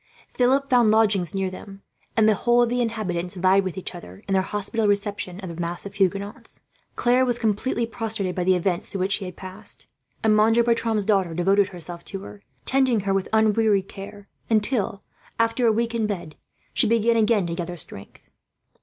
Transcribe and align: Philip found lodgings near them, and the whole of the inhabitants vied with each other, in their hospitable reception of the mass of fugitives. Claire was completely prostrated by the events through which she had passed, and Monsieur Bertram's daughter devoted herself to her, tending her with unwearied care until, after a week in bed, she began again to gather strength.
Philip 0.29 0.67
found 0.67 0.89
lodgings 0.89 1.35
near 1.35 1.51
them, 1.51 1.83
and 2.17 2.27
the 2.27 2.33
whole 2.33 2.63
of 2.63 2.69
the 2.69 2.81
inhabitants 2.81 3.35
vied 3.35 3.63
with 3.63 3.77
each 3.77 3.93
other, 3.93 4.23
in 4.27 4.33
their 4.33 4.41
hospitable 4.41 4.87
reception 4.89 5.39
of 5.41 5.49
the 5.49 5.61
mass 5.61 5.85
of 5.85 5.93
fugitives. 5.93 6.61
Claire 6.95 7.23
was 7.23 7.37
completely 7.37 7.85
prostrated 7.85 8.33
by 8.33 8.43
the 8.43 8.55
events 8.55 8.89
through 8.89 9.01
which 9.01 9.11
she 9.11 9.25
had 9.25 9.35
passed, 9.37 9.93
and 10.23 10.35
Monsieur 10.35 10.63
Bertram's 10.63 11.05
daughter 11.05 11.35
devoted 11.35 11.67
herself 11.67 12.03
to 12.05 12.21
her, 12.21 12.41
tending 12.65 13.01
her 13.01 13.13
with 13.13 13.29
unwearied 13.31 13.87
care 13.87 14.27
until, 14.49 15.03
after 15.37 15.67
a 15.67 15.71
week 15.71 15.93
in 15.93 16.07
bed, 16.07 16.35
she 16.73 16.87
began 16.87 17.15
again 17.15 17.45
to 17.45 17.53
gather 17.53 17.77
strength. 17.77 18.31